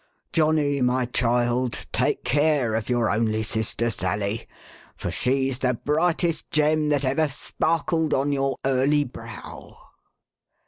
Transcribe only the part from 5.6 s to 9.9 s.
brightest gem that ever sparkled on your early brow.'"